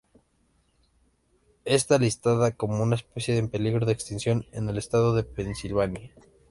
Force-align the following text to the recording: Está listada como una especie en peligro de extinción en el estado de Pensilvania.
Está 1.63 1.99
listada 1.99 2.55
como 2.57 2.81
una 2.81 2.95
especie 2.95 3.37
en 3.37 3.49
peligro 3.49 3.85
de 3.85 3.93
extinción 3.93 4.47
en 4.51 4.67
el 4.67 4.79
estado 4.79 5.13
de 5.13 5.21
Pensilvania. 5.23 6.11